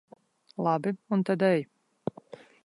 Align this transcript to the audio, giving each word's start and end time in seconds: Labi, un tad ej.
Labi, 0.67 0.91
un 1.13 1.21
tad 1.27 1.41
ej. 1.51 1.61